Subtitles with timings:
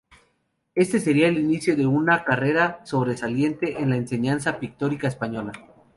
[0.73, 5.51] Este sería el inicio de una carrera sobresaliente en la enseñanza pictórica española.